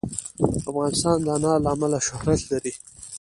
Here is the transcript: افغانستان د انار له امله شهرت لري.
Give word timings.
افغانستان 0.69 1.17
د 1.25 1.27
انار 1.35 1.59
له 1.63 1.69
امله 1.75 1.97
شهرت 2.07 2.41
لري. 2.51 2.73